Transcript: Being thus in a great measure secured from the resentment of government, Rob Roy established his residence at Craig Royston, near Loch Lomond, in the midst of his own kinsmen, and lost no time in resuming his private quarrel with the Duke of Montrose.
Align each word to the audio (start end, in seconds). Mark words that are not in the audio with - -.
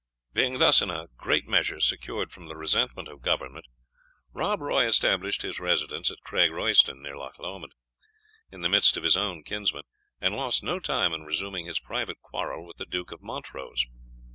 Being 0.33 0.57
thus 0.57 0.81
in 0.81 0.89
a 0.89 1.09
great 1.15 1.47
measure 1.47 1.79
secured 1.79 2.31
from 2.31 2.47
the 2.47 2.55
resentment 2.55 3.07
of 3.07 3.21
government, 3.21 3.65
Rob 4.33 4.59
Roy 4.59 4.87
established 4.87 5.43
his 5.43 5.59
residence 5.59 6.09
at 6.09 6.21
Craig 6.23 6.51
Royston, 6.51 7.03
near 7.03 7.15
Loch 7.15 7.37
Lomond, 7.37 7.75
in 8.51 8.61
the 8.61 8.69
midst 8.69 8.97
of 8.97 9.03
his 9.03 9.15
own 9.15 9.43
kinsmen, 9.43 9.83
and 10.19 10.35
lost 10.35 10.63
no 10.63 10.79
time 10.79 11.13
in 11.13 11.21
resuming 11.21 11.67
his 11.67 11.79
private 11.79 12.19
quarrel 12.19 12.65
with 12.65 12.77
the 12.77 12.85
Duke 12.87 13.11
of 13.11 13.21
Montrose. 13.21 13.85